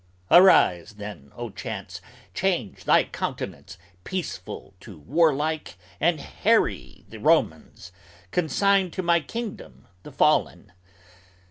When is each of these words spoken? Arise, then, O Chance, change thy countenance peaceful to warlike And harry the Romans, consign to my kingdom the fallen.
Arise, 0.31 0.93
then, 0.93 1.31
O 1.35 1.51
Chance, 1.51 2.01
change 2.33 2.85
thy 2.85 3.03
countenance 3.03 3.77
peaceful 4.03 4.73
to 4.79 4.97
warlike 4.97 5.75
And 5.99 6.19
harry 6.19 7.05
the 7.07 7.19
Romans, 7.19 7.91
consign 8.31 8.89
to 8.89 9.03
my 9.03 9.19
kingdom 9.19 9.85
the 10.01 10.11
fallen. 10.11 10.71